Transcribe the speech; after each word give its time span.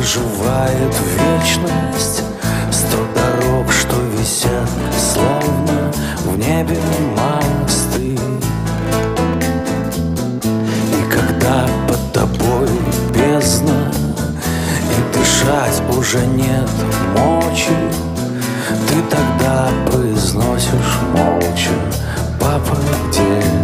оживает 0.00 0.94
вечность. 1.18 2.22
Сто 2.72 2.96
дорог, 3.14 3.70
что 3.70 3.96
висят, 4.16 4.68
словно 4.98 5.92
в 6.24 6.38
небе 6.38 6.78
мосты. 7.16 8.18
И 10.42 11.10
когда 11.10 11.66
под 11.86 12.12
тобой 12.12 12.68
бездна 13.12 13.92
И 14.90 15.18
дышать 15.18 15.82
уже 15.96 16.24
нет 16.26 16.68
мочи 17.16 17.76
Ты 18.88 18.94
тогда 19.10 19.68
произносишь 19.86 20.98
молча 21.12 21.70
Папа, 22.40 22.76
где 23.08 23.59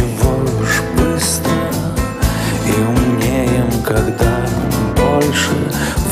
чего 0.00 0.64
ж 0.64 0.82
быстро 0.96 1.52
И 2.66 2.80
умнеем, 2.80 3.70
когда 3.84 4.46
больше 4.96 5.56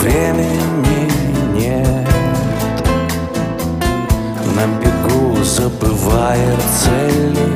времени 0.00 1.10
нет. 1.54 2.08
На 4.54 4.66
бегу 4.80 5.42
забывая 5.42 6.56
цели 6.80 7.48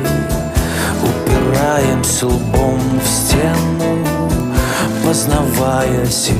Упираемся 1.03 2.27
лбом 2.27 2.79
в 3.03 3.07
стену 3.07 4.07
Познавая 5.03 6.05
себя 6.05 6.33